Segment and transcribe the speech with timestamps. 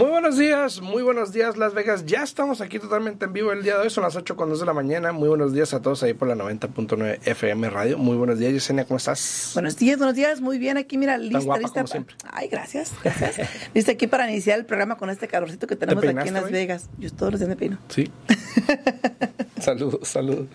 [0.00, 2.04] Muy buenos días, muy buenos días Las Vegas.
[2.04, 4.58] Ya estamos aquí totalmente en vivo el día de hoy, son las 8 con 2
[4.60, 5.12] de la mañana.
[5.12, 7.96] Muy buenos días a todos ahí por la 90.9 FM Radio.
[7.96, 9.52] Muy buenos días, Yesenia, ¿cómo estás?
[9.54, 11.74] Buenos días, buenos días, muy bien aquí, mira, lista, guapa lista.
[11.74, 12.16] como pa- siempre.
[12.32, 13.48] Ay, gracias, gracias.
[13.74, 16.52] lista aquí para iniciar el programa con este calorcito que tenemos aquí en Las hoy?
[16.52, 16.88] Vegas.
[16.98, 17.78] Yo todos los días me peino.
[17.88, 18.10] Sí.
[19.60, 20.46] saludos, saludos.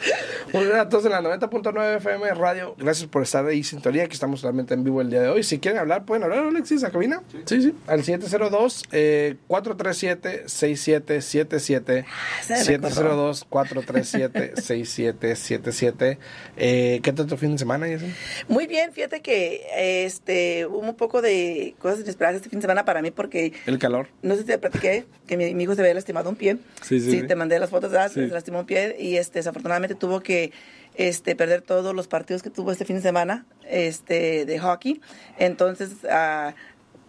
[0.53, 2.75] Muy bien a todos en la 90.9 FM Radio.
[2.77, 5.43] Gracias por estar ahí, sintonía, que estamos totalmente en vivo el día de hoy.
[5.43, 7.21] Si quieren hablar, pueden hablar, Alexis, a cabina.
[7.45, 7.73] Sí, sí.
[7.87, 12.05] Al 702 eh, 437 6777
[12.41, 12.89] se recordó.
[12.89, 16.19] 702 437 6777
[16.57, 18.15] eh, ¿Qué tal tu fin de semana, Yesenia?
[18.47, 22.85] Muy bien, fíjate que este hubo un poco de cosas inesperadas este fin de semana
[22.85, 24.07] para mí porque El calor.
[24.21, 26.57] no sé si te platiqué que mi, mi hijo se había lastimado un pie.
[26.81, 27.23] Sí, sí, sí.
[27.23, 27.91] te mandé las fotos.
[28.13, 28.13] Sí.
[28.13, 30.51] Se lastimó un pie y este desafortunadamente tuvo que
[30.95, 35.01] este perder todos los partidos que tuvo este fin de semana este de hockey.
[35.37, 36.53] Entonces, ah,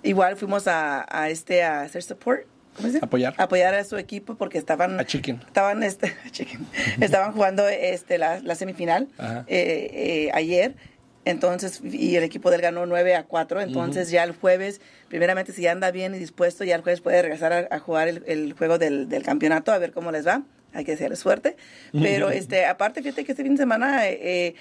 [0.03, 2.43] igual fuimos a, a este a hacer support.
[2.77, 3.05] ¿Cómo se dice?
[3.05, 3.35] Apoyar.
[3.39, 5.41] Apoyar a su equipo porque estaban A Chicken.
[5.47, 6.67] estaban este chicken,
[7.01, 10.75] estaban jugando este la, la semifinal eh, eh, ayer
[11.25, 15.63] entonces y el equipo del ganó 9 a 4 entonces ya el jueves primeramente si
[15.63, 18.53] ya anda bien y dispuesto ya el jueves puede regresar a, a jugar el, el
[18.53, 20.43] juego del, del campeonato a ver cómo les va
[20.75, 21.57] hay que desearles suerte
[21.93, 24.55] pero este aparte fíjate que este fin de semana eh,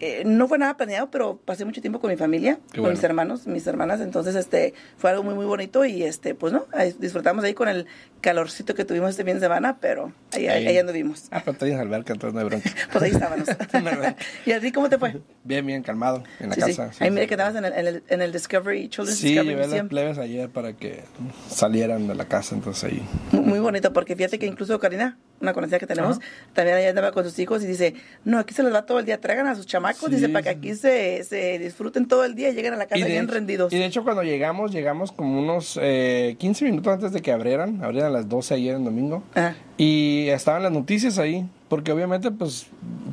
[0.00, 2.94] eh, no fue nada planeado, pero pasé mucho tiempo con mi familia, Qué con bueno.
[2.96, 6.64] mis hermanos, mis hermanas, entonces este fue algo muy muy bonito y este pues no,
[6.72, 7.86] ahí disfrutamos ahí con el
[8.20, 10.78] calorcito que tuvimos este fin de semana, pero ahí, ahí, Ahí.
[10.78, 11.24] anduvimos.
[11.32, 12.70] Ah, pero tienes alberca, entonces no hay bronca.
[12.92, 13.48] Pues ahí estábamos.
[14.46, 15.20] ¿Y a ti cómo te fue?
[15.44, 16.92] Bien, bien, calmado, en la Sí, casa.
[16.92, 17.14] sí, Ahí sí.
[17.14, 19.88] mire que estabas en el, en el, en el Discovery, Children's Sí, Discovery llevé las
[19.88, 21.02] plebes ayer para que
[21.48, 23.02] salieran de la casa, entonces ahí.
[23.32, 26.18] Muy, muy bonito, porque fíjate que incluso Karina, una conocida que tenemos,
[26.54, 29.04] también allá andaba con sus hijos y dice, no, aquí se les va todo el
[29.04, 32.34] día, traigan a sus chamacos, Sí, dice, para que aquí se, se disfruten todo el
[32.34, 33.72] día y lleguen a la casa bien hecho- rendidos.
[33.72, 37.82] y de hecho, cuando llegamos, llegamos como unos eh, 15 minutos antes de que abrieran.
[37.84, 39.22] Abrieran a las 12 ayer en domingo.
[39.34, 39.56] Ajá.
[39.76, 41.46] Y estaban las noticias ahí.
[41.68, 42.66] Porque obviamente, pues,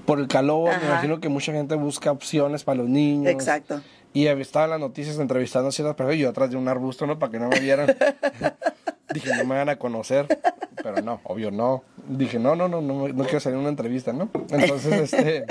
[0.06, 0.86] por el calor, me Ajá.
[0.88, 3.32] imagino que mucha gente busca opciones para los niños.
[3.32, 3.82] Exacto.
[4.14, 7.18] Y estaban las noticias entrevistando a ciertas personas y yo atrás de un arbusto, ¿no?
[7.18, 7.96] Para que no me vieran.
[9.14, 10.28] Dije, no me van a conocer.
[10.82, 11.84] Pero no, obvio no.
[12.08, 14.30] Dije, no, no, no, no, no quiero salir en una entrevista, ¿no?
[14.50, 15.46] Entonces, este...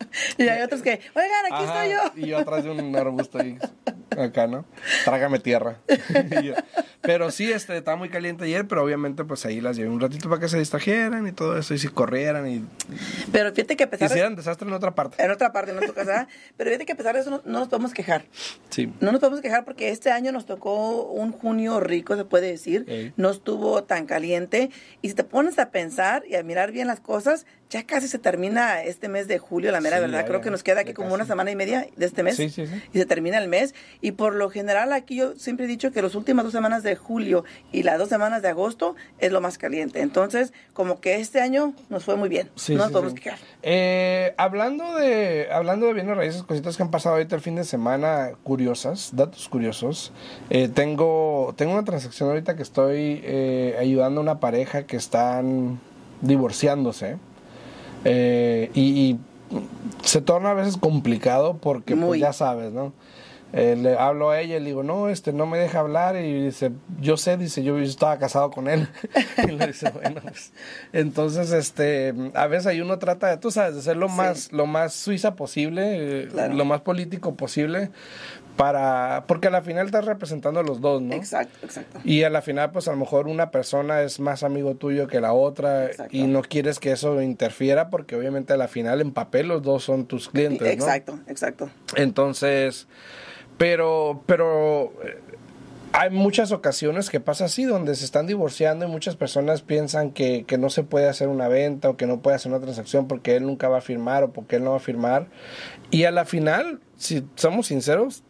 [0.38, 2.26] Y hay otros que, oigan, aquí Ajá, estoy yo.
[2.26, 3.58] Y yo atrás de un arbusto ahí,
[4.18, 4.64] acá, ¿no?
[5.04, 5.78] Trágame tierra.
[6.42, 6.54] Yo-
[7.00, 10.28] pero sí, este, estaba muy caliente ayer, pero obviamente pues ahí las llevé un ratito
[10.28, 12.64] para que se distrajeran y todo eso, y si corrieran y
[13.30, 14.14] Pero fíjate que a pesar de...
[14.14, 15.22] hicieran desastre en otra parte.
[15.22, 17.60] En otra parte, en otra casa, pero fíjate que a pesar de eso no, no
[17.60, 18.24] nos podemos quejar.
[18.70, 18.92] Sí.
[19.00, 22.84] No nos podemos quejar porque este año nos tocó un junio rico, se puede decir.
[22.88, 23.12] Ey.
[23.16, 24.70] No estuvo tan caliente.
[25.00, 28.18] Y si te pones a pensar y a mirar bien las cosas, ya casi se
[28.18, 30.20] termina este mes de julio, la mera Sí, verdad.
[30.20, 31.14] ya, Creo ya, que nos queda aquí como casi.
[31.16, 32.36] una semana y media de este mes.
[32.36, 32.64] Sí, sí.
[32.94, 33.74] Y se termina el mes.
[34.00, 36.96] Y por lo general aquí yo siempre he dicho que las últimas dos semanas de
[36.96, 40.00] julio y las dos semanas de agosto es lo más caliente.
[40.00, 42.48] Entonces, como que este año nos fue muy bien.
[42.54, 43.38] Sí, no nos podemos quejar.
[43.62, 47.64] Eh, hablando de hablando de bienes raíces, cositas que han pasado ahorita el fin de
[47.64, 50.12] semana, curiosas, datos curiosos.
[50.48, 55.78] Eh, tengo tengo una transacción ahorita que estoy eh, ayudando a una pareja que están
[56.22, 57.16] divorciándose
[58.04, 59.18] Eh, y, y
[60.02, 62.92] se torna a veces complicado porque pues, ya sabes, ¿no?
[63.52, 66.16] Eh, le hablo a ella y le digo, no, este, no me deja hablar.
[66.16, 66.70] Y dice,
[67.00, 68.88] yo sé, dice, yo estaba casado con él.
[69.48, 70.52] y le dice, bueno, pues,
[70.92, 74.14] entonces, este, a veces ahí uno trata de, tú sabes, de ser lo Sí.
[74.16, 75.82] más, lo más suiza posible,
[76.24, 76.54] eh, Claro.
[76.54, 77.90] lo más político posible,
[78.56, 81.14] para, porque a la final estás representando a los dos, ¿no?
[81.14, 82.00] Exacto, exacto.
[82.04, 85.20] Y a la final, pues a lo mejor una persona es más amigo tuyo que
[85.20, 86.14] la otra Exacto.
[86.16, 89.84] y no quieres que eso interfiera porque obviamente a la final en papel los dos
[89.84, 90.72] son tus clientes, ¿no?
[90.72, 91.70] Exacto, exacto.
[91.94, 92.88] Entonces,
[93.58, 95.18] pero, pero eh,
[95.92, 100.44] hay muchas ocasiones que pasa así, donde se están divorciando y muchas personas piensan que,
[100.44, 103.36] que no se puede hacer una venta o que no puede hacer una transacción porque
[103.36, 105.26] él nunca va a firmar o porque él no va a firmar.
[105.90, 108.22] Y a la final, si somos sinceros,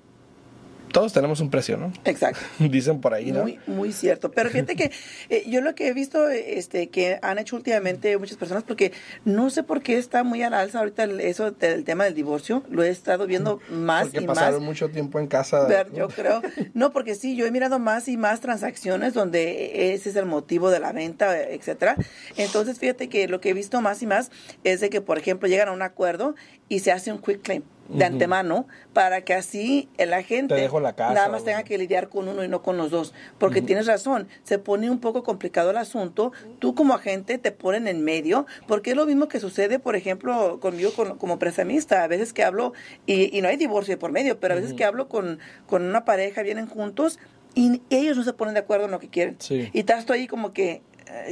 [0.93, 1.93] todos tenemos un precio, ¿no?
[2.05, 2.40] Exacto.
[2.58, 3.43] Dicen por ahí, ¿no?
[3.43, 4.31] Muy, muy cierto.
[4.31, 4.90] Pero fíjate que
[5.29, 8.93] eh, yo lo que he visto este, que han hecho últimamente muchas personas, porque
[9.25, 12.62] no sé por qué está muy al alza ahorita el- eso del tema del divorcio,
[12.70, 14.67] lo he estado viendo más porque y pasaron más.
[14.69, 15.67] mucho tiempo en casa.
[15.67, 16.43] Ver, yo creo.
[16.75, 20.70] No, porque sí, yo he mirado más y más transacciones donde ese es el motivo
[20.70, 21.96] de la venta, etcétera.
[22.37, 24.31] Entonces, fíjate que lo que he visto más y más
[24.64, 26.35] es de que, por ejemplo, llegan a un acuerdo
[26.69, 30.79] y se hace un quick claim de antemano para que así el agente Te dejo
[30.81, 33.14] la casa nada más tenga que lidiar con uno y no con los dos.
[33.38, 36.32] Porque tienes razón, se pone un poco complicado el asunto.
[36.58, 40.58] Tú como agente te ponen en medio, porque es lo mismo que sucede, por ejemplo,
[40.61, 42.02] conmigo con- como prestamista.
[42.05, 42.73] A veces que hablo,
[43.06, 46.05] y, y no hay divorcio por medio, pero a veces que hablo con, con una
[46.05, 47.19] pareja, vienen juntos
[47.55, 49.37] y ellos no se ponen de acuerdo en lo que quieren.
[49.40, 49.70] Sí.
[49.73, 50.82] Y estás tú ahí como que,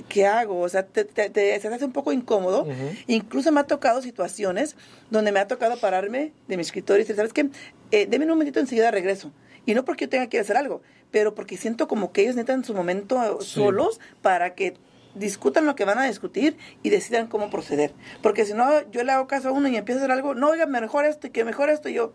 [0.08, 0.60] ¿qué hago?
[0.60, 2.66] O sea, te, te- te- te hace un poco incómodo.
[3.06, 4.76] Incluso me ha tocado situaciones
[5.10, 7.48] donde me ha tocado pararme de mi escritorio y decir, ¿sabes qué?
[7.90, 9.32] Eh, deme un momentito, enseguida regreso.
[9.64, 10.80] Y no porque yo tenga que hacer algo,
[11.10, 13.48] pero porque siento como que ellos necesitan su momento Sí.
[13.50, 14.74] solos para que
[15.14, 17.92] discutan lo que van a discutir y decidan cómo proceder.
[18.22, 20.50] Porque si no, yo le hago caso a uno y empiezo a hacer algo, no,
[20.50, 22.12] oiga, mejor esto y que mejor esto, y yo,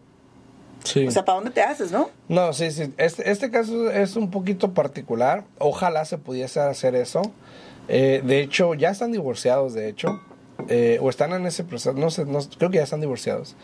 [0.84, 1.06] Sí.
[1.08, 2.10] o sea, ¿para dónde te haces, no?
[2.28, 2.94] No, sí, sí.
[2.98, 5.44] Este, este caso es un poquito particular.
[5.60, 7.22] Ojalá se pudiese hacer eso.
[7.88, 10.20] Eh, de hecho, ya están divorciados, de hecho.
[10.70, 11.94] Eh, o están en ese proceso.
[11.94, 13.56] No sé, no, creo que ya están divorciados.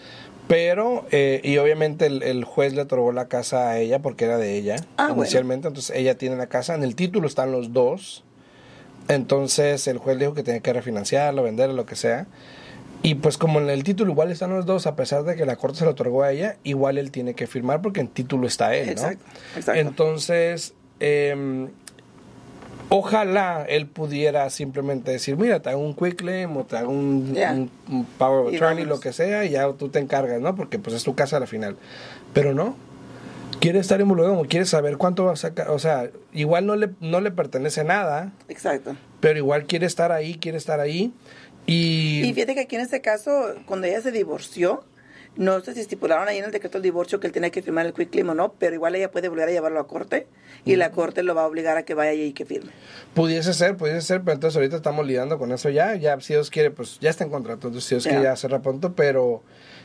[0.48, 4.38] Pero, eh, y obviamente el, el juez le otorgó la casa a ella porque era
[4.38, 5.24] de ella Ah, bueno.
[5.24, 5.68] inicialmente.
[5.68, 6.74] Entonces ella tiene la casa.
[6.76, 8.24] En el título están los dos.
[9.08, 12.28] Entonces el juez dijo que tenía que refinanciarlo, venderlo, lo que sea.
[13.04, 15.56] Y pues como en el título igual están los dos, a pesar de que la
[15.56, 18.76] corte se lo otorgó a ella, igual él tiene que firmar porque en título está
[18.76, 18.92] él, ¿no?
[18.94, 19.80] Exacto, exacto.
[19.80, 21.70] Entonces, em,
[22.90, 27.34] ojalá él pudiera simplemente decir, mira, te hago un quick claim o te hago un,
[27.34, 27.52] Ya.
[27.52, 30.56] un- un power of Y attorney, lo que sea, y ya tú te encargas, ¿no?
[30.56, 31.76] Porque pues es tu casa a la final.
[32.34, 32.76] Pero no.
[33.60, 37.22] Quiere estar involucrado, quiere saber cuánto va a sacar, o sea, igual no le, no
[37.22, 38.96] le pertenece nada, Exacto.
[39.20, 41.12] pero igual quiere estar ahí, quiere estar ahí.
[41.68, 44.84] Y, Y fíjate que aquí en este caso, cuando ella se divorció,
[45.38, 47.86] no sé si estipularon ahí en el decreto del divorcio que él tenía que firmar
[47.86, 50.28] el quick claim o no, pero igual ella puede volver a llevarlo a corte
[50.66, 52.72] y la corte lo va a obligar a que vaya y que firme.
[53.14, 55.96] Pudiese ser, pudiese ser, pero entonces ahorita estamos lidiando con eso ya.
[55.96, 57.68] Ya, si Dios quiere, pues ya está en contrato.
[57.68, 59.44] Entonces, si Dios quiere, ya cerra pronto, pero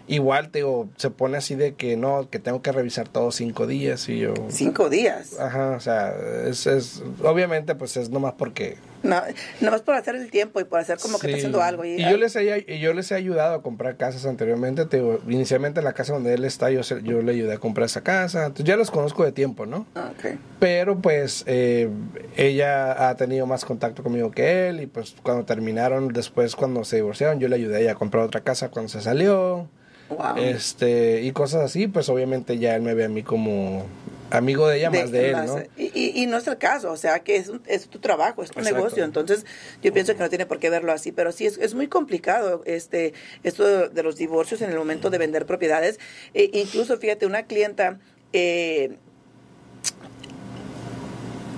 [0.08, 3.66] igual, te digo, se pone así de que no, que tengo que revisar todos cinco
[3.66, 4.34] días y yo.
[4.48, 5.38] Cinco días.
[5.38, 6.14] Ajá, o sea,
[6.46, 7.02] es, es.
[7.22, 8.76] Obviamente, pues es nomás porque.
[9.02, 9.16] No,
[9.60, 11.84] nada más por hacer el tiempo y por hacer como que está haciendo algo.
[11.84, 14.84] Y, Y yo les, he, y yo les he ayudado a comprar casas anteriormente.
[14.86, 17.86] Te digo, inicialmente en la casa donde él está, yo, yo le ayudé a comprar
[17.86, 18.46] esa casa.
[18.46, 19.86] Entonces, ya los conozco de tiempo, ¿no?
[19.96, 20.36] Ah, ok.
[20.60, 21.88] Pero pues eh,
[22.36, 26.96] ella ha tenido más contacto conmigo que él y pues cuando terminaron, después cuando se
[26.96, 29.68] divorciaron, yo le ayudé a ella a comprar otra casa cuando se salió.
[30.16, 30.36] Wow.
[30.36, 33.86] Este, y cosas así, pues obviamente ya él me ve a mí como
[34.30, 35.58] amigo de ella más de él, ¿no?
[35.76, 38.50] Y, y- y no es el caso, o sea, que es, es tu trabajo, es
[38.50, 38.76] tu Exacto.
[38.78, 39.04] negocio.
[39.04, 39.44] Entonces,
[39.82, 42.62] yo pienso que no tiene por qué verlo así, pero sí es, es muy complicado
[42.64, 43.12] este
[43.42, 45.98] esto de, los divorcios en el momento de vender propiedades.
[46.34, 47.98] E incluso, fíjate, una clienta.
[48.32, 48.96] Eh,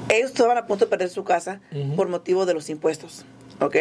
[0.08, 1.60] ellos estaban a punto de perder su casa
[1.96, 3.24] por motivo de los impuestos.
[3.60, 3.76] ¿Ok?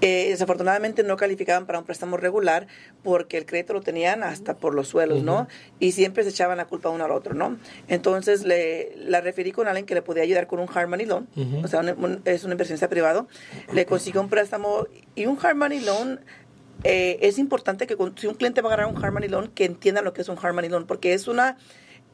[0.00, 2.66] Eh, desafortunadamente no calificaban para un préstamo regular
[3.02, 5.48] porque el crédito lo tenían hasta por los suelos, ¿no?
[5.78, 7.56] Y siempre se echaban la culpa uno al otro, ¿no?
[7.88, 11.26] Entonces le, la referí con alguien que le podía ayudar con un hard money loan,
[11.64, 13.28] o sea, un- un- es un inversionista privado.
[13.72, 16.20] Le consiguió un préstamo y un hard money loan.
[16.86, 19.64] eh, es importante que si un cliente va a agarrar un hard money loan, que
[19.64, 21.56] entienda lo que es un hard money loan, porque es una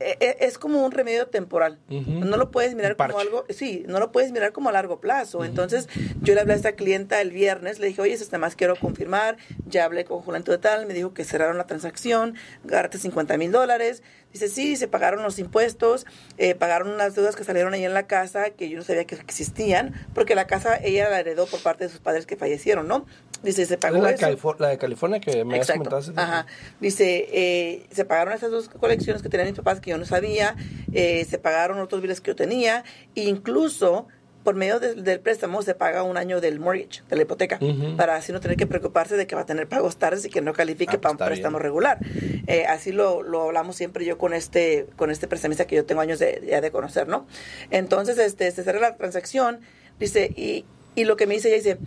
[0.01, 1.79] es como un remedio temporal.
[1.89, 5.45] No lo puedes mirar como algo, sí, no lo puedes mirar como a largo plazo.
[5.45, 5.89] Entonces,
[6.23, 9.37] yo le hablé a esta clienta el viernes, le dije, oye, este más quiero confirmar,
[9.67, 13.53] ya hablé con Julián de tal, me dijo que cerraron la transacción, garte 50 mil
[13.53, 14.03] dólares.
[14.33, 16.07] Dice, sí, se pagaron los impuestos,
[16.39, 19.17] eh, pagaron unas deudas que salieron ahí en la casa, que yo no sabía que
[19.17, 23.07] existían, porque la casa ella la heredó por parte de sus padres que fallecieron, ¿no?
[23.43, 24.27] Dice, se pagó la, de eso.
[24.29, 25.79] Califor- la de California que me has Exacto.
[25.91, 26.23] comentado hace tiempo.
[26.23, 26.47] Ajá.
[26.81, 30.55] Dice, eh, se pagaron esas dos colecciones que tenían mis papás que yo no sabía,
[30.93, 32.85] eh, se pagaron otros biles que yo tenía,
[33.17, 34.07] e incluso
[34.45, 37.59] por medio del- del préstamo se paga un año del mortgage, de la hipoteca,
[37.97, 40.41] para así no tener que preocuparse de que va a tener pagos tardes y que
[40.41, 41.63] no califique Ah, pues para un préstamo bien.
[41.65, 41.99] regular.
[42.47, 46.01] Eh, así lo, lo hablamos siempre yo con este con este prestamista que yo tengo
[46.01, 47.27] años de, ya de conocer, ¿no?
[47.71, 49.61] Entonces, este, se cerra la transacción,
[49.99, 51.79] dice, y, y lo que me dice ella dice,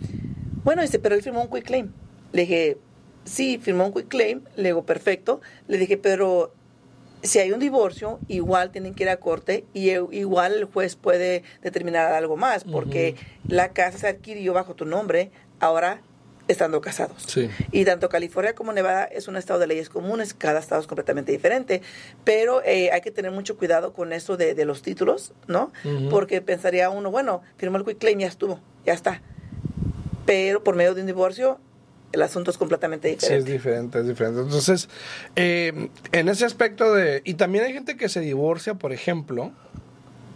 [0.62, 1.92] bueno, dice, pero él firmó un quick claim.
[2.32, 2.78] Le dije,
[3.24, 4.42] sí, firmó un quick claim.
[4.56, 5.40] Le digo, perfecto.
[5.68, 6.54] Le dije, pero
[7.24, 10.94] si hay un divorcio, igual tienen que ir a corte y e- igual el juez
[10.94, 13.16] puede determinar algo más, porque
[13.48, 16.00] la casa se adquirió bajo tu nombre, ahora
[16.46, 17.22] estando casados.
[17.26, 17.48] Sí.
[17.72, 21.32] Y tanto California como Nevada es un estado de leyes comunes, cada estado es completamente
[21.32, 21.80] diferente,
[22.22, 25.72] pero eh, hay que tener mucho cuidado con eso de, de los títulos, ¿no?
[26.10, 29.22] Porque pensaría uno, bueno, firmó el quick claim, ya estuvo, ya está.
[30.26, 31.58] Pero por medio de un divorcio,
[32.14, 33.52] el asunto es completamente Sí, es diferente.
[33.52, 34.40] diferente, es diferente.
[34.40, 34.88] Entonces,
[35.36, 37.20] eh, en ese aspecto de...
[37.24, 39.52] Y también hay gente que se divorcia, por ejemplo,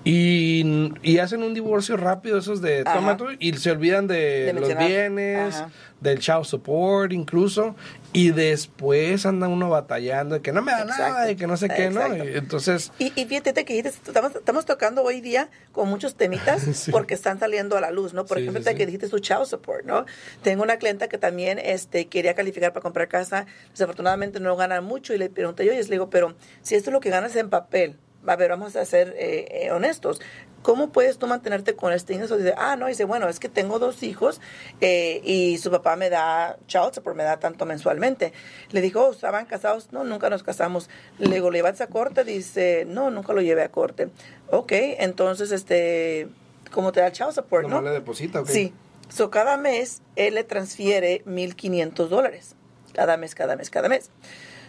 [0.04, 2.94] y, y hacen un divorcio rápido, esos de Ajá.
[2.94, 5.70] toma tú, y se olvidan de, De los bienes, Ajá.
[6.00, 7.74] del child support incluso,
[8.12, 11.68] y después anda uno batallando de que no me da nada, y que no sé
[11.68, 12.16] qué, ¿no?
[12.16, 12.90] Y entonces...
[12.98, 16.90] Y, y fíjate que estamos, estamos tocando hoy día con muchos temitas Sí.
[16.92, 18.24] porque están saliendo a la luz, ¿no?
[18.24, 20.06] Por Sí, ejemplo, sí, que dijiste su child support, ¿no?
[20.42, 25.12] Tengo una clienta que también este, quería calificar para comprar casa, desafortunadamente no gana mucho
[25.12, 27.50] y le pregunté yo y le digo, pero si esto es lo que ganas en
[27.50, 27.96] papel,
[28.26, 30.20] a ver, vamos a ser eh, eh, honestos.
[30.62, 32.36] ¿Cómo puedes tú mantenerte con este ingreso?
[32.36, 34.40] Dice, ah, no, dice, bueno, es que tengo dos hijos
[34.80, 38.32] eh, y su papá me da child support, me da tanto mensualmente.
[38.70, 39.92] Le dijo, oh, ¿estaban casados?
[39.92, 40.90] No, nunca nos casamos.
[41.18, 42.24] Le digo, ¿le llevas a corte?
[42.24, 44.08] Dice, no, nunca lo llevé a corte.
[44.50, 46.28] Ok, entonces, este,
[46.72, 47.64] ¿cómo te da el child support?
[47.64, 47.82] ¿Cómo no?
[47.82, 48.40] le deposita?
[48.40, 48.48] ok?
[48.48, 48.74] Sí.
[49.08, 52.56] So, cada mes él le transfiere 1.500 dólares.
[52.92, 54.10] Cada mes, cada mes, cada mes.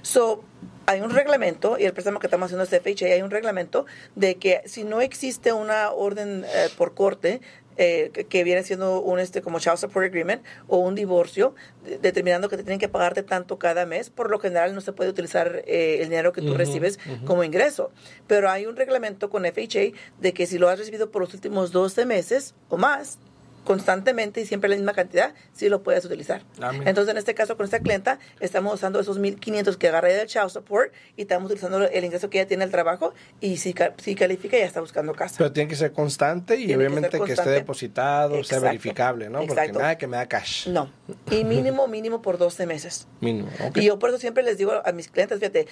[0.02, 0.44] So,
[0.86, 4.36] hay un reglamento, y el préstamo que estamos haciendo es FHA, hay un reglamento de
[4.36, 7.42] que si no existe una orden eh, por corte,
[7.82, 11.98] eh, que, que viene siendo un este como child support agreement o un divorcio, de-
[12.00, 15.10] determinando que te tienen que pagarte tanto cada mes, por lo general no se puede
[15.12, 17.92] utilizar eh, el dinero que tú recibes como ingreso.
[18.28, 21.72] Pero hay un reglamento con FHA de que si lo has recibido por los últimos
[21.72, 23.20] 12 meses o más,
[23.64, 26.44] constantemente y siempre la misma cantidad, sí lo puedes utilizar.
[26.62, 26.72] Ah.
[26.86, 30.50] Entonces, en este caso, con esta clienta, estamos usando esos 1.500 que agarré del child
[30.50, 34.58] support y estamos utilizando el ingreso que ella tiene al trabajo y si, si califica
[34.58, 35.36] ya está buscando casa.
[35.38, 39.30] Pero tiene que ser constante y Tiene que ser obviamente que, esté depositado, sea verificable,
[39.30, 39.46] ¿no?
[39.46, 40.68] Porque nada que me da cash.
[40.68, 40.92] no.
[41.30, 43.08] Y mínimo, mínimo por 12 meses.
[43.22, 43.50] Mínimo.
[43.76, 45.68] Y yo por eso siempre les digo a mis clientes, fíjate,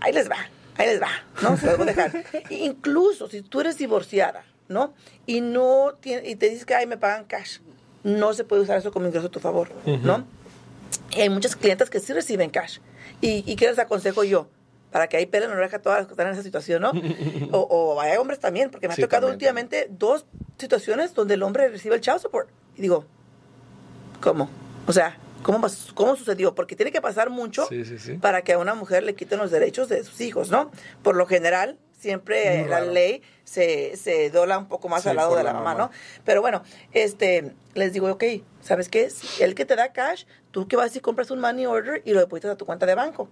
[0.00, 0.36] ahí les va,
[0.76, 1.10] ahí les va,
[1.42, 1.56] ¿no?
[1.56, 2.24] Se los voy a dejar.
[2.50, 4.94] Incluso si tú eres divorciada, ¿no?
[5.26, 7.58] Y no tiene, y te dices que, ay, me pagan cash,
[8.04, 10.24] no se puede usar eso como ingreso a tu favor, ¿no?
[11.14, 12.78] Y hay muchas clientes que sí reciben cash.
[13.20, 14.48] Y, y ¿qué les aconsejo yo?
[14.90, 16.92] Para que ahí pelen la oreja a todas las que están en esa situación, ¿no?
[17.52, 20.26] O, o hay hombres también, porque me Sí, ha tocado también, últimamente dos
[20.58, 22.48] situaciones donde el hombre recibe el child support.
[22.76, 23.04] Y digo,
[24.20, 24.48] ¿cómo?
[24.86, 26.54] O sea, ¿cómo, cómo sucedió?
[26.54, 28.14] Porque tiene que pasar mucho Sí, sí, sí.
[28.14, 30.70] para que a una mujer le quiten los derechos de sus hijos, ¿no?
[31.02, 35.36] Por lo general, siempre la ley se, se dobla un poco más Sí, al lado
[35.36, 35.84] de la, la mamá, mamá.
[35.84, 35.90] ¿no?
[36.24, 38.24] Pero bueno, este, les digo, ok,
[38.60, 39.08] ¿sabes qué?
[39.10, 42.12] Si el que te da cash, tú que vas y compras un money order y
[42.12, 43.28] lo depositas a tu cuenta de banco.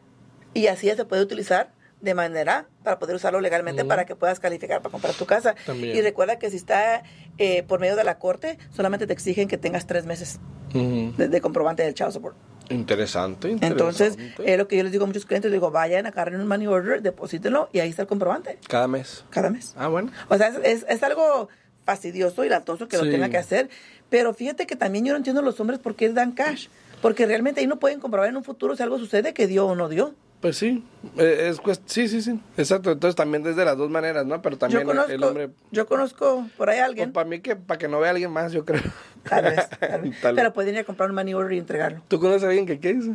[0.54, 4.40] Y así ya se puede utilizar de manera para poder usarlo legalmente para que puedas
[4.40, 5.54] calificar para comprar tu casa.
[5.66, 5.94] También.
[5.96, 7.02] Y recuerda que si está
[7.38, 10.40] eh, por medio de la corte, solamente te exigen que tengas tres meses
[10.72, 12.36] de, de comprobante del child support.
[12.70, 14.52] Interesante, Entonces, interesante.
[14.52, 17.02] es lo que yo les digo a muchos clientes, digo, vayan, agarren un money order,
[17.02, 19.24] deposítenlo y ahí está el comprobante Cada mes.
[19.30, 19.74] cada mes.
[19.76, 20.10] Ah, bueno.
[20.28, 21.48] O sea, es, es- es algo
[21.84, 23.04] fastidioso y latoso que Sí.
[23.04, 23.68] lo tengan que hacer,
[24.08, 26.68] pero fíjate que también yo no entiendo los hombres por qué dan cash,
[27.02, 29.74] porque realmente ahí no pueden comprobar en un futuro si algo sucede que dio o
[29.74, 30.14] no dio.
[30.40, 30.82] Pues sí,
[31.18, 32.92] eh, es cuest- sí, sí, sí, exacto.
[32.92, 34.40] Entonces también desde las dos maneras, ¿no?
[34.40, 37.76] Pero también conozco, el hombre, yo conozco por ahí a alguien, para mí que para
[37.78, 38.80] que no vea a alguien más, yo creo.
[39.28, 40.40] tal vez, tal vez, Tal vez.
[40.42, 42.02] pero pueden ir a comprar un money order y entregarlo.
[42.08, 43.14] ¿Tú conoces a alguien que qué dice?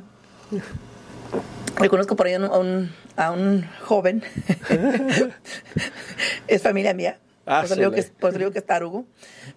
[1.82, 4.24] Yo conozco por ahí a un, a un, a un joven,
[6.48, 9.06] es familia mía, Ah, por, eso digo que, por eso digo que es tarugo,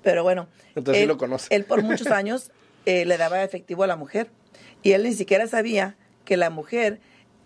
[0.03, 0.47] pero bueno.
[0.75, 1.55] Entonces sí lo conoce.
[1.55, 2.51] Él por muchos años
[2.85, 4.29] eh, le daba efectivo a la mujer
[4.83, 5.97] y él ni siquiera sabía
[6.27, 7.01] que la mujer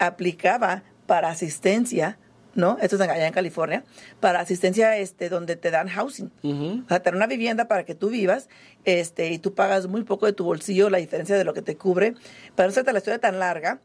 [0.07, 2.19] aplicaba para asistencia,
[2.55, 2.77] ¿no?
[2.81, 3.85] Esto es allá en California,
[4.21, 6.31] para asistencia este, donde te dan housing.
[6.43, 6.83] Ujú.
[6.85, 8.49] O sea, te dan una vivienda para que tú vivas
[8.85, 11.77] este, y tú pagas muy poco de tu bolsillo, la diferencia de lo que te
[11.77, 12.15] cubre.
[12.55, 13.81] Para no hacerte la historia tan larga,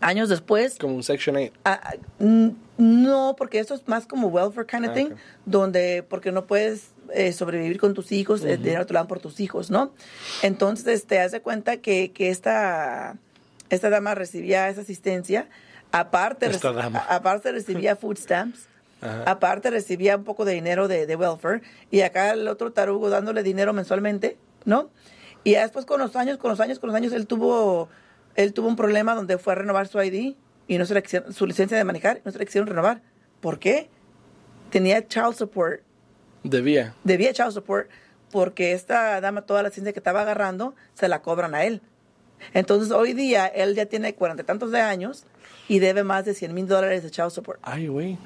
[0.00, 1.52] años después, Como un Section 8.
[1.64, 1.94] ah, ah,
[2.78, 5.10] no, porque esto es más como welfare kind of Ah, thing,
[5.46, 9.18] donde, porque no puedes eh, sobrevivir con tus hijos, el dinero te lo dan por
[9.18, 9.92] tus hijos, ¿no?
[10.42, 13.16] Entonces, este, haz de cuenta que, que esta,
[13.70, 15.48] esta dama recibía esa asistencia,
[15.92, 16.98] aparte, Esta dama.
[17.08, 18.66] aparte recibía food stamps,
[19.00, 19.22] Ajá.
[19.30, 23.42] aparte recibía un poco de dinero de, de welfare, y acá el otro tarugo dándole
[23.42, 24.90] dinero mensualmente, ¿no?
[25.44, 27.88] Y después con los años, con los años, con los años, él tuvo,
[28.34, 30.34] él tuvo un problema donde fue a renovar su ID
[30.66, 33.00] y no se le quisieron- su licencia de manejar, no se le quisieron renovar.
[33.40, 33.88] ¿Por qué?
[34.70, 35.80] Tenía child support,
[36.42, 36.94] Debía.
[37.04, 37.88] debía child support,
[38.30, 41.80] porque esta dama, toda la licencia que estaba agarrando, se la cobran a él.
[42.54, 45.24] Entonces, hoy día, él ya tiene cuarenta y tantos de años
[45.68, 47.60] y debe más de 100 mil dólares de child support.
[47.62, 48.18] Ay, güey.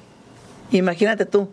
[0.71, 1.49] Imagínate tú.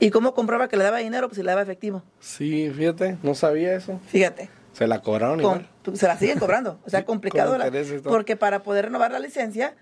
[0.00, 1.28] ¿Y cómo comprueba que le daba dinero?
[1.28, 2.02] Pues si le daba efectivo.
[2.18, 4.00] Sí, fíjate, no sabía eso.
[4.08, 4.48] Fíjate.
[4.72, 5.68] Se la cobraron igual.
[5.94, 6.80] se la siguen cobrando.
[6.84, 7.56] O sea, complicado.
[7.56, 7.70] la-
[8.04, 9.74] porque para poder renovar la licencia,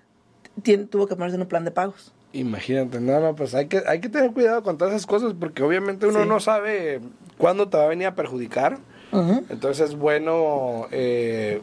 [0.62, 2.12] tiene- tuvo que ponerse en un plan de pagos.
[2.33, 5.62] Imagínate, no, no, pues hay que, hay que tener cuidado con todas esas cosas porque
[5.62, 6.28] obviamente uno Sí.
[6.28, 7.00] no sabe
[7.38, 8.78] cuándo te va a venir a perjudicar.
[9.49, 11.61] Entonces es bueno, eh,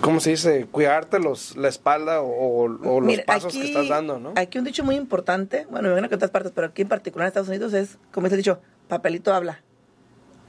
[0.00, 0.66] ¿cómo se dice?
[0.70, 4.32] Cuidarte los, la espalda o, los Mira, pasos aquí- que estás dando, ¿no?
[4.36, 6.88] Aquí un dicho muy importante, bueno, me imagino que en otras partes, pero aquí en
[6.88, 9.62] particular en Estados Unidos es, como dice dicho, papelito habla.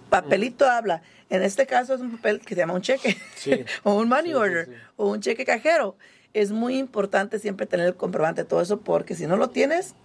[0.09, 0.69] Papelito Mm.
[0.69, 1.01] habla.
[1.29, 3.51] En este caso es un papel que se llama un cheque, Sí.
[3.83, 4.71] o un money sí, order, sí.
[4.95, 5.95] o un cheque cajero.
[6.33, 9.95] Es muy importante siempre tener el comprobante de todo eso, porque si no lo tienes,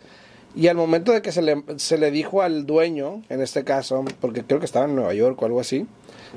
[0.54, 4.04] Y al momento de que se le, se le dijo al dueño, en este caso,
[4.20, 5.86] porque creo que estaba en Nueva York o algo así,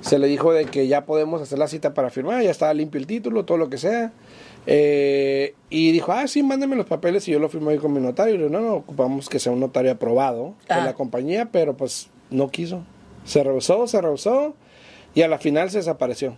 [0.01, 2.99] se le dijo de que ya podemos hacer la cita para firmar, ya estaba limpio
[2.99, 4.13] el título, todo lo que sea.
[4.67, 7.99] Eh, y dijo, ah, sí, mándeme los papeles y yo lo firmo ahí con mi
[7.99, 8.35] notario.
[8.35, 12.09] Y yo, no, no, ocupamos que sea un notario aprobado de la compañía, pero pues
[12.29, 12.83] no quiso.
[13.23, 14.55] Se rehusó, se rehusó
[15.13, 16.35] y a la final se desapareció.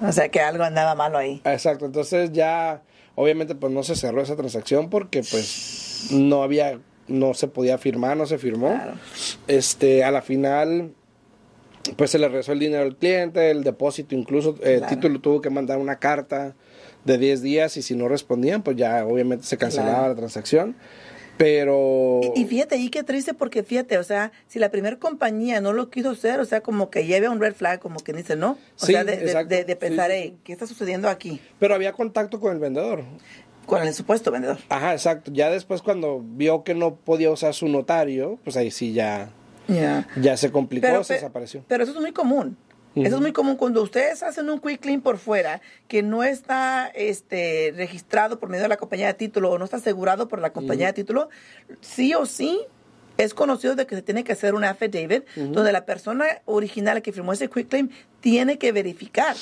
[0.00, 1.40] O sea que algo andaba malo ahí.
[1.44, 2.82] Exacto, entonces ya
[3.14, 8.16] obviamente pues no se cerró esa transacción porque pues no había, no se podía firmar,
[8.16, 8.80] no se firmó.
[9.46, 10.92] Este, a la final
[11.96, 15.50] pues se le regresó el dinero al cliente, el depósito incluso, el título tuvo que
[15.50, 16.54] mandar una carta
[17.04, 20.76] de 10 días y si no respondían pues ya obviamente se cancelaba la transacción.
[21.38, 22.20] Pero...
[22.36, 25.90] Y, fíjate, y qué triste porque fíjate, o sea, si la primera compañía no lo
[25.90, 28.58] quiso hacer, o sea, como que lleve un red flag, como que dice, ¿no?
[28.80, 31.40] O sea, de, de, pensar, ¿qué está sucediendo aquí?
[31.58, 33.02] Pero había contacto con el vendedor.
[33.66, 34.58] Con el supuesto vendedor.
[34.68, 35.30] Ajá, exacto.
[35.32, 39.30] Ya después cuando vio que no podía usar su notario, pues ahí sí ya...
[39.68, 41.64] Ya se complicó, se desapareció.
[41.68, 42.56] Pero eso es muy común.
[42.94, 46.88] Eso es muy común cuando ustedes hacen un quick clean por fuera que no está
[46.94, 50.52] este, registrado por medio de la compañía de título o no está asegurado por la
[50.52, 51.30] compañía de título,
[51.80, 52.60] sí o sí
[53.16, 57.12] es conocido de que se tiene que hacer un affidavit donde la persona original que
[57.12, 57.88] firmó ese quick claim
[58.20, 59.36] tiene que verificar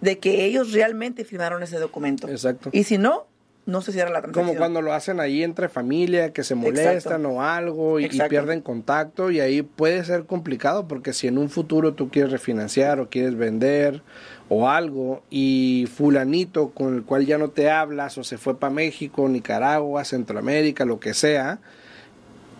[0.00, 2.28] de que ellos realmente firmaron ese documento.
[2.28, 2.68] Exacto.
[2.72, 3.26] Y si no,
[3.66, 4.46] no se cierra la transacción.
[4.46, 9.30] Como cuando lo hacen ahí entre familia, que se molestan o algo y, pierden contacto
[9.30, 13.36] y ahí puede ser complicado porque si en un futuro tú quieres refinanciar o quieres
[13.36, 14.02] vender
[14.48, 18.72] o algo y fulanito con el cual ya no te hablas o se fue para
[18.72, 21.60] México, Nicaragua, Centroamérica, lo que sea,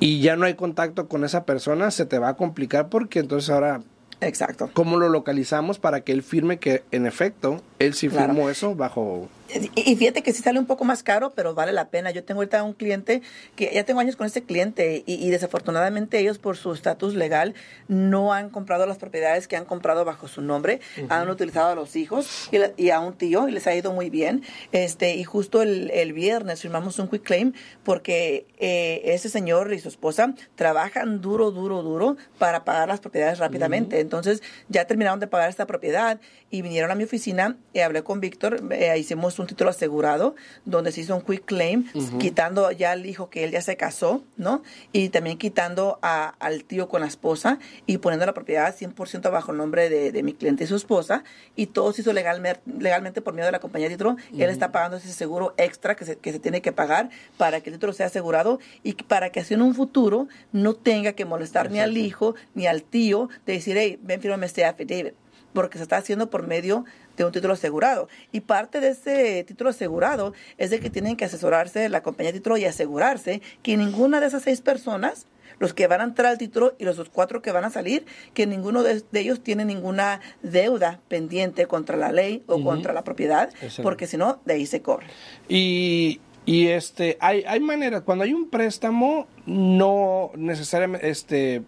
[0.01, 3.51] y ya no hay contacto con esa persona, se te va a complicar porque entonces
[3.51, 3.83] ahora
[4.21, 4.71] Exacto.
[4.73, 9.29] ¿Cómo lo localizamos para que él firme que en efecto él sí firmó eso bajo
[9.75, 12.11] y fíjate que sí sale un poco más caro, pero vale la pena.
[12.11, 13.23] Yo tengo ahorita un cliente
[13.57, 17.55] que ya tengo años con este cliente y, desafortunadamente ellos por su estatus legal
[17.89, 21.97] no han comprado las propiedades que han comprado bajo su nombre, han utilizado a los
[21.97, 24.43] hijos y, a un tío y les ha ido muy bien.
[24.73, 29.89] Este y justo el, viernes firmamos un quick claim porque eh, ese señor y su
[29.89, 34.01] esposa trabajan duro, duro, duro para pagar las propiedades rápidamente.
[34.01, 38.21] Entonces ya terminaron de pagar esta propiedad y vinieron a mi oficina y hablé con
[38.21, 41.87] Víctor, eh, hicimos un título asegurado donde se hizo un quick claim,
[42.19, 44.63] quitando ya al hijo que él ya se casó, ¿no?
[44.93, 49.59] Y también quitando al tío con la esposa y poniendo la propiedad 100% bajo el
[49.59, 51.25] nombre de, mi cliente y su esposa.
[51.57, 54.17] Y todo se hizo legalmente, legalmente por medio de la compañía de título.
[54.33, 57.71] Él está pagando ese seguro extra que se, que se tiene que pagar para que
[57.71, 61.71] el título sea asegurado y para que así en un futuro no tenga que molestar
[61.71, 65.15] ni al hijo ni al tío de decir, hey, ven, fírmame este affidavit
[65.55, 66.85] porque se está haciendo por medio
[67.17, 68.09] de un título asegurado.
[68.33, 72.39] Y parte de ese título asegurado es de que tienen que asesorarse la compañía de
[72.39, 75.27] título y asegurarse que ninguna de esas seis personas,
[75.59, 78.47] los que van a entrar al título y los cuatro que van a salir, que
[78.47, 83.51] ninguno de, ellos tiene ninguna deuda pendiente contra la ley o contra la propiedad,
[83.83, 85.07] porque si no, de ahí se corre.
[85.49, 91.63] Y, y este, hay, hay maneras, cuando hay un préstamo, no necesariamente, este,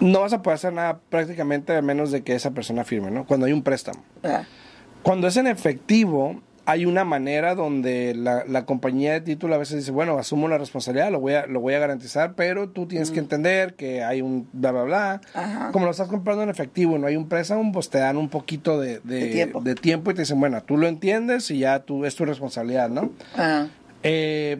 [0.00, 3.26] no vas a poder hacer nada prácticamente a menos de que esa persona firme, ¿no?
[3.26, 4.02] Cuando hay un préstamo.
[4.24, 4.44] Ah.
[5.02, 9.90] Cuando es en efectivo, hay una manera donde la, compañía de título a veces dice,
[9.90, 13.20] bueno, asumo la responsabilidad, lo voy a, lo voy a garantizar, pero tú tienes que
[13.20, 13.24] mm.
[13.24, 15.20] entender que hay un bla, bla, bla.
[15.72, 18.78] Como lo estás comprando en efectivo, no hay un préstamo, pues te dan un poquito
[18.78, 19.00] de,
[19.80, 20.10] tiempo.
[20.10, 23.10] y te dicen, bueno, tú lo entiendes y ya tú, es tu responsabilidad, ¿no?
[23.34, 23.68] Ajá.
[24.02, 24.58] Eh,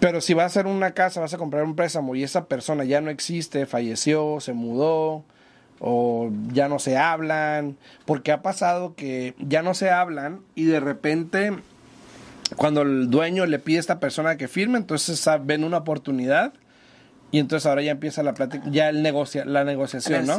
[0.00, 2.84] pero si vas a hacer una casa, vas a comprar un préstamo y esa persona
[2.84, 5.24] ya no existe, falleció, se mudó
[5.78, 10.80] o ya no se hablan, porque ha pasado que ya no se hablan y de
[10.80, 11.52] repente
[12.56, 16.52] cuando el dueño le pide a esta persona que firme, entonces ven una oportunidad
[17.32, 20.38] Y entonces ahora ya empieza la plática, ya el negocia, la negociación, ¿no?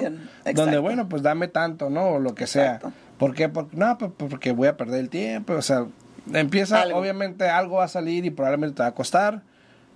[0.53, 2.09] Donde, bueno, pues dame tanto, ¿no?
[2.09, 2.75] O lo que sea.
[2.75, 2.91] Exacto.
[3.17, 3.47] ¿Por qué?
[3.49, 5.53] Porque, no, pues porque voy a perder el tiempo.
[5.53, 5.85] O sea,
[6.33, 6.99] empieza, Algo.
[6.99, 9.41] obviamente algo va a salir y probablemente te va a costar.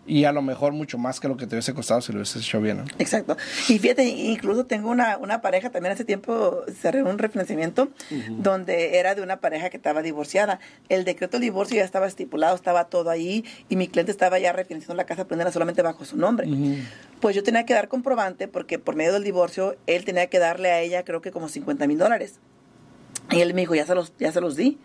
[0.08, 2.44] Y a lo mejor mucho más que lo que te hubiese costado si lo hubieses
[2.44, 2.86] hecho bien, ¿no?
[3.00, 3.38] Exacto.
[3.68, 7.90] Y fíjate, incluso tengo una, una pareja, también hace tiempo cerré un refinanciamiento
[8.30, 10.60] donde era de una pareja que estaba divorciada.
[10.90, 14.54] El decreto de divorcio ya estaba estipulado, estaba todo ahí y mi cliente estaba ya
[14.54, 16.48] refinanciando la casa, pero no era solamente bajo su nombre.
[17.20, 20.72] Pues yo tenía que dar comprobante porque por medio del divorcio él tenía que darle
[20.72, 22.36] a ella creo que como 50 mil dólares.
[23.32, 24.78] Y él me dijo, ya se los, ya se los di.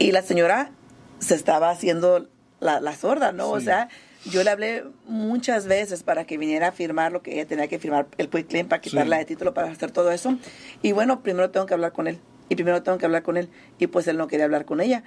[0.00, 0.72] Y la señora
[1.20, 2.28] se estaba haciendo
[2.60, 3.50] la, la sorda, ¿no?
[3.50, 3.88] O sea,
[4.24, 7.78] yo le hablé muchas veces para que viniera a firmar lo que ella tenía que
[7.78, 9.20] firmar, el quick claim, para quitarla Sí.
[9.20, 10.36] de título, para hacer todo eso.
[10.82, 12.18] Y bueno, primero tengo que hablar con él.
[12.50, 13.50] Y primero tengo que hablar con él.
[13.78, 15.02] Y pues él no quería hablar con ella.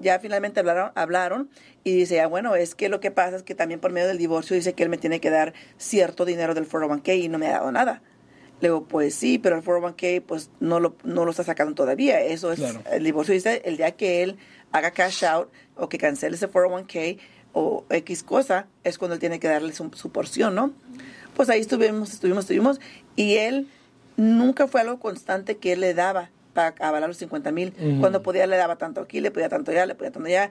[0.00, 1.50] Ya finalmente hablaron, hablaron
[1.84, 4.16] y dice, ah, bueno, es que lo que pasa es que también por medio del
[4.18, 7.46] divorcio dice que él me tiene que dar cierto dinero del 401k y no me
[7.48, 8.02] ha dado nada.
[8.62, 12.20] Le digo, pues sí, pero el 401k pues no lo, no lo está sacando todavía.
[12.22, 12.80] Eso es, Claro.
[12.90, 14.38] el divorcio dice el día que él
[14.72, 17.18] haga cash out o que cancele ese 401k
[17.52, 20.72] o X cosa, es cuando él tiene que darle su, su porción, ¿no?
[21.36, 22.80] Pues ahí estuvimos, estuvimos, estuvimos,
[23.16, 23.68] y él
[24.16, 27.72] nunca fue algo constante que él le daba para avalar los 50 mil.
[28.00, 30.50] Cuando podía le daba tanto aquí, le podía tanto allá, le podía tanto allá,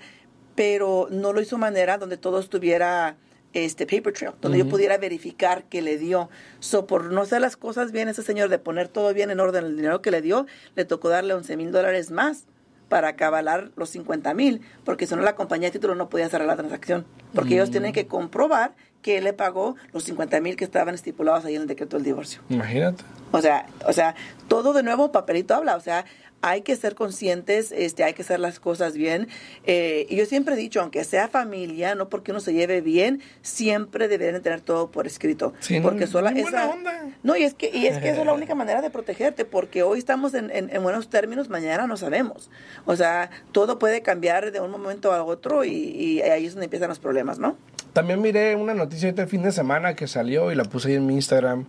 [0.56, 3.16] pero no lo hizo de manera donde todo estuviera
[3.54, 6.30] este paper trail, donde yo pudiera verificar que le dio.
[6.60, 9.66] So, por no hacer las cosas bien, ese señor de poner todo bien en orden,
[9.66, 12.46] el dinero que le dio, le tocó darle 11 mil dólares más
[12.92, 16.46] para acabalar los 50 mil, porque si no la compañía de título no podía cerrar
[16.46, 20.66] la transacción, porque ellos tienen que comprobar que él le pagó los 50 mil que
[20.66, 22.42] estaban estipulados ahí en el decreto del divorcio.
[22.50, 23.06] Imagínate.
[23.32, 24.14] O sea, o sea,
[24.50, 26.04] todo de nuevo papelito habla, o sea,
[26.42, 29.28] hay que ser conscientes, este, hay que hacer las cosas bien.
[29.66, 33.22] Eh, y yo siempre he dicho, aunque sea familia, no porque uno se lleve bien,
[33.42, 35.54] siempre deberían de tener todo por escrito.
[35.60, 37.10] Sí, no, porque sola muy buena esa- onda.
[37.24, 39.84] No, y es que, y es que esa es la única manera de protegerte, porque
[39.84, 42.50] hoy estamos en, en- en buenos términos, mañana no sabemos.
[42.86, 46.66] O sea, todo puede cambiar de un momento a otro y, y ahí es donde
[46.66, 47.58] empiezan los problemas, ¿no?
[47.94, 50.96] También miré una noticia ahorita el fin de semana que salió y la puse ahí
[50.96, 51.66] en mi Instagram.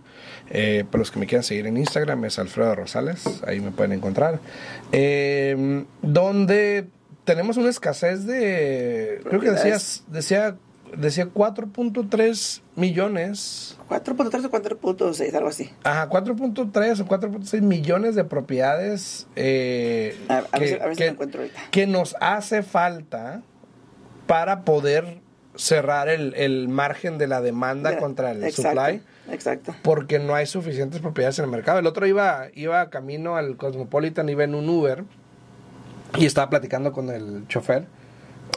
[0.49, 3.91] Eh, para los que me quieran seguir en Instagram es Alfredo Rosales, ahí me pueden
[3.91, 4.39] encontrar.
[4.93, 6.87] Eh, donde
[7.25, 10.55] tenemos una escasez de, creo que decías, decía,
[10.97, 13.77] decía 4.3 millones.
[13.89, 15.69] 4.3 o 4.6, algo así.
[15.83, 20.95] Ajá, 4.3 o 4.6 millones de propiedades eh, A, a ver, si- que, a ver
[20.95, 21.59] si que- encuentro ahorita.
[21.71, 23.41] que nos hace falta
[24.27, 25.22] para poder
[25.55, 29.75] cerrar el, el margen de la demanda Mira, contra el exacto, supply Exacto.
[29.83, 31.79] porque no hay suficientes propiedades en el mercado.
[31.79, 35.03] El otro iba, iba camino al Cosmopolitan, iba en un Uber
[36.17, 37.85] y estaba platicando con el chofer.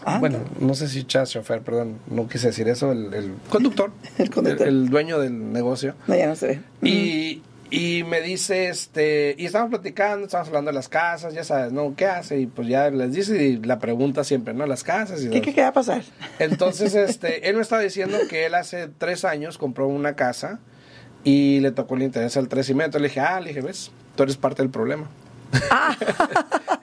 [0.04, 3.90] Ah, bueno, no sé si chas chofer, perdón, no quise decir eso, el, el conductor,
[4.18, 4.68] El conductor.
[4.68, 5.94] el dueño del negocio.
[6.06, 6.60] No, ya no se ve.
[6.82, 11.72] Y, y me dice, este, y estamos platicando, estamos hablando de las casas, ya sabes,
[11.72, 11.94] ¿no?
[11.96, 12.38] ¿Qué hace?
[12.38, 14.66] Y pues ya les dice y la pregunta siempre, ¿no?
[14.66, 16.02] Las casas y ¿Qué, qué, qué va a pasar?
[16.38, 20.60] Entonces, este, él me estaba diciendo que él hace tres años compró una casa
[21.24, 22.86] y le tocó el interés al tres y medio.
[22.86, 25.08] Entonces le dije, ah, le dije, ves, tú eres parte del problema.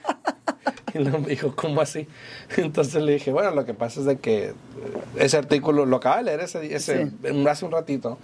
[0.98, 2.06] y luego me dijo, ¿cómo así?
[2.56, 4.54] Entonces le dije, bueno, lo que pasa es de que eh,
[5.16, 7.10] ese artículo, lo acaba de leer ese, ese,
[7.48, 8.18] hace un ratito.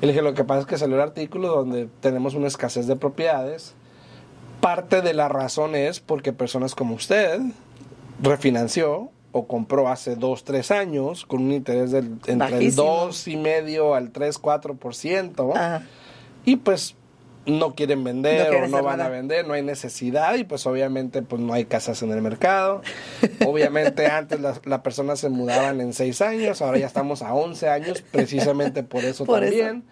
[0.00, 2.86] Y le dije, lo que pasa es que salió el artículo donde tenemos una escasez
[2.86, 3.74] de propiedades.
[4.60, 7.40] Parte de la razón es porque personas como usted
[8.22, 12.82] refinanció o compró hace dos, tres años con un interés del, entre el Bajísimo.
[12.82, 15.56] dos y medio al 3, 4%.
[15.56, 15.82] Ajá.
[16.44, 16.96] Y pues
[17.46, 21.40] no quieren vender o no van a vender, no hay necesidad y pues obviamente pues
[21.40, 22.82] no hay casas en el mercado.
[23.46, 27.68] obviamente antes la, la persona se mudaban en 6 años, ahora ya estamos a 11
[27.68, 29.82] años precisamente por eso Por eso.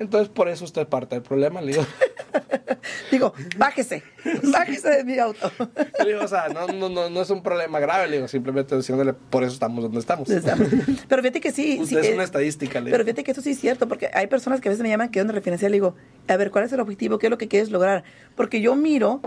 [0.00, 1.86] Entonces por eso usted parte del problema, le digo.
[3.10, 4.02] Digo, bájese,
[4.44, 5.52] bájese de mi auto.
[6.02, 8.74] Le digo, o sea, no, no, no, no es un problema grave, le digo, simplemente
[8.76, 10.28] diciéndole por eso estamos donde estamos.
[11.08, 11.74] Pero fíjate que sí.
[11.76, 12.94] sí, Usted es una estadística, le digo.
[12.94, 15.10] Pero fíjate que eso sí es cierto, porque hay personas que a veces me llaman
[15.10, 15.94] que donde refinanciar, le digo,
[16.28, 17.18] a ver, ¿cuál es el objetivo?
[17.18, 18.04] ¿Qué es lo que quieres lograr?
[18.36, 19.20] Porque yo miro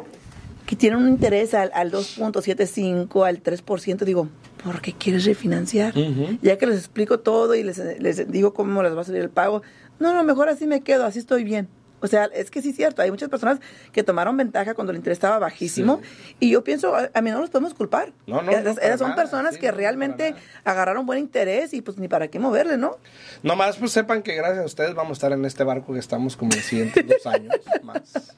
[0.66, 4.30] que tienen un interés al, al 2.75, al 3%, digo,
[4.64, 5.94] ¿por qué quieres refinanciar?
[6.42, 9.30] Ya que les explico todo y les, les digo cómo les va a salir el
[9.30, 9.62] pago,
[10.00, 11.68] no, no, mejor así me quedo, así estoy bien.
[12.02, 13.60] O sea, es que sí es cierto, hay muchas personas
[13.94, 16.02] que tomaron ventaja cuando el interés estaba bajísimo
[16.38, 18.12] y yo pienso, a, a mí no los podemos culpar.
[18.28, 21.82] No, no, Esas- no, son nada, personas sí, que no, realmente agarraron buen interés y
[21.82, 22.98] pues ni para qué moverle, ¿no?
[23.42, 26.36] Nomás pues sepan que gracias a ustedes vamos a estar en este barco que estamos
[26.36, 28.36] como en los siguientes dos años más.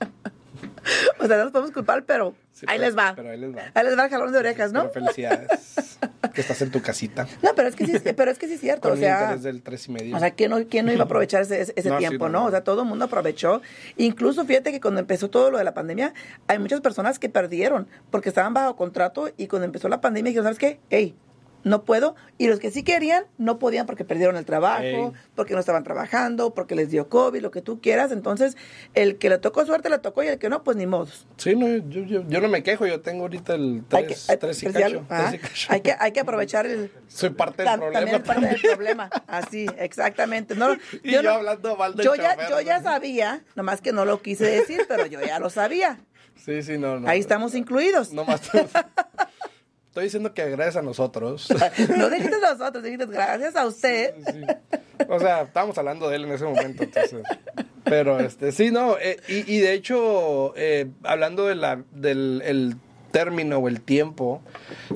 [1.20, 3.14] O sea, no los podemos culpar, pero Sí, ahí pero- les va.
[3.16, 3.62] pero ahí les va.
[3.74, 4.92] Ahí les va el jalón de orejas, ¿no?
[4.92, 5.95] Pero felicidades.
[6.34, 7.28] Que estás en tu casita.
[7.42, 8.90] No, pero es que sí, pero es que sí es cierto.
[8.90, 10.16] Con o sea, del tres y medio.
[10.16, 12.34] O sea, ¿quién no, quién no iba a aprovechar ese, ese No, sí, tiempo, no,
[12.34, 12.46] no, no.
[12.48, 13.62] O sea, todo el mundo aprovechó.
[13.98, 16.14] Incluso fíjate que cuando empezó todo lo de la pandemia,
[16.48, 20.46] hay muchas personas que perdieron porque estaban bajo contrato y cuando empezó la pandemia dijeron,
[20.46, 20.80] ¿sabes qué?
[20.90, 21.16] Ey,
[21.66, 22.16] no puedo.
[22.38, 26.54] Y los que sí querían, no podían porque perdieron el trabajo, porque no estaban trabajando,
[26.54, 28.12] porque les dio COVID, lo que tú quieras.
[28.14, 28.56] Entonces,
[28.94, 31.28] el que le tocó suerte le tocó y el que no, pues ni modos.
[31.38, 34.30] Sí, no, yo, yo, yo no me quejo, yo tengo ahorita el Hay que, 3,
[34.30, 35.06] hay- tres y cacho.
[35.08, 35.68] tres y cacho.
[35.74, 38.00] hay que, hay que aprovechar el, Soy parte del Tam- problema.
[38.00, 39.10] También parte del problema.
[39.28, 40.56] Así, exactamente.
[40.56, 42.84] No, Y yo no- hablando mal del yo ya, yo ya ¿no?
[42.84, 46.00] sabía, nomás que no lo quise decir, pero yo ya lo sabía.
[46.46, 47.08] Sí, sí, no, no.
[47.08, 48.12] Ahí estamos incluidos.
[48.12, 48.42] No más.
[49.96, 51.48] Estoy diciendo que gracias a nosotros.
[51.98, 54.14] No dijiste nosotros, dijiste gracias a usted.
[54.26, 54.42] Sí.
[55.08, 57.24] O sea, estábamos hablando de él en ese momento, entonces.
[57.86, 62.76] Pero, este, sí, no, eh, y, y de hecho, eh, hablando de la, del el
[63.12, 64.42] término o el tiempo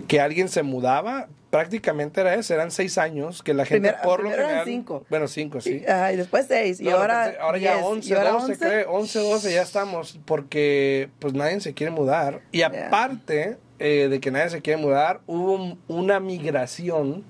[0.09, 4.19] que alguien se mudaba, prácticamente era ese, eran seis años que la gente Primero- por
[4.19, 4.65] lo primero eran general...
[4.67, 5.05] cinco.
[5.09, 5.81] Bueno, cinco, sí.
[5.87, 6.81] Ajá, y después seis.
[6.81, 8.57] Y ahora, ahora ya diez, 11, y ahora 12, 11.
[8.67, 12.41] creo, 11, 12 ya estamos, porque pues nadie se quiere mudar.
[12.51, 17.23] Y aparte eh, de que nadie se quiere mudar, hubo un- una migración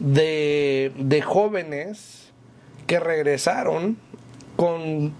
[0.00, 2.32] de, de jóvenes
[2.86, 3.96] que regresaron
[4.56, 5.12] con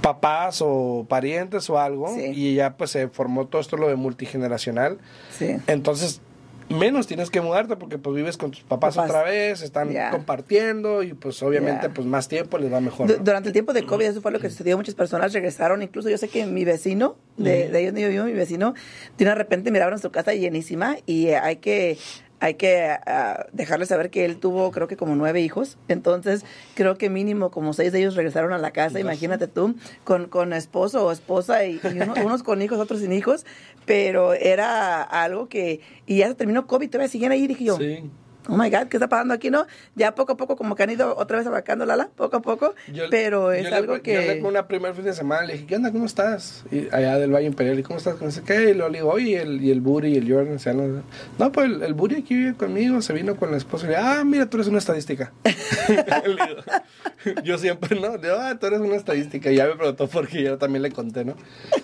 [0.00, 2.32] papás o parientes o algo Sí.
[2.34, 4.98] y ya pues se formó todo esto lo de multigeneracional.
[5.38, 5.56] Sí.
[5.66, 6.20] Entonces,
[6.68, 9.10] menos tienes que mudarte porque pues vives con tus papás, Papás.
[9.10, 13.22] otra vez, están compartiendo y pues obviamente pues más tiempo les va mejor.
[13.22, 14.76] Durante el tiempo de COVID, eso fue lo que sucedió.
[14.76, 15.82] Muchas personas regresaron.
[15.82, 18.74] Incluso yo sé que mi vecino, de, de ahí donde yo vivo, mi vecino,
[19.16, 21.98] de una repente miraban su casa llenísima y hay que
[22.44, 25.78] hay que ah, dejarle saber que él tuvo, creo que como nueve hijos.
[25.88, 29.00] Entonces, creo que mínimo como seis de ellos regresaron a la casa.
[29.00, 33.12] Imagínate tú, con, con esposo o esposa y, y uno- unos con hijos, otros sin
[33.12, 33.46] hijos.
[33.86, 35.80] Pero era algo que...
[36.06, 37.46] Y ya se terminó COVID, todavía siguen ahí.
[37.46, 38.10] Dije yo, Sí.
[38.48, 39.66] Oh my God, ¿qué está pasando aquí, no?
[39.94, 42.74] Ya poco a poco, como que han ido otra vez abarcando Lala, poco a poco,
[42.92, 44.42] Yo- pero es yo le- algo Yo le que.
[44.44, 45.90] una primer fin de semana le dije, ¿qué onda?
[45.92, 46.64] ¿Cómo estás?
[46.70, 48.20] Y allá del Valle Imperial, ¿y cómo estás?
[48.20, 48.70] No sé qué.
[48.70, 50.74] Y luego le digo, oye, y el, y el Buri y el Jordan, o sea,
[50.74, 51.02] no,
[51.38, 53.86] no, pues el, el Buri aquí vive conmigo, se vino con la esposa.
[53.86, 55.32] Y le ah, mira, tú eres una estadística.
[55.86, 58.16] Digo, yo siempre, ¿no?
[58.16, 59.50] Le digo, ah, tú eres una estadística.
[59.50, 61.34] Y ya me preguntó porque yo también le conté, ¿no?